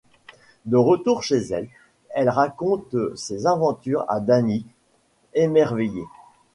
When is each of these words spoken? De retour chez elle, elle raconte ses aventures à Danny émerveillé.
De 0.65 0.77
retour 0.77 1.21
chez 1.21 1.37
elle, 1.51 1.69
elle 2.09 2.29
raconte 2.29 2.95
ses 3.15 3.45
aventures 3.45 4.03
à 4.07 4.19
Danny 4.19 4.65
émerveillé. 5.35 6.03